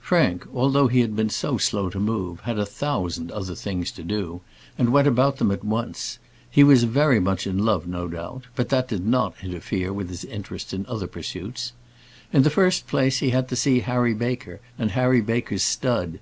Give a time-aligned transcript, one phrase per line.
[0.00, 4.02] Frank, although he had been so slow to move, had a thousand other things to
[4.02, 4.40] do,
[4.76, 6.18] and went about them at once.
[6.50, 10.24] He was very much in love, no doubt; but that did not interfere with his
[10.24, 11.74] interest in other pursuits.
[12.32, 16.18] In the first place, he had to see Harry Baker, and Harry Baker's stud.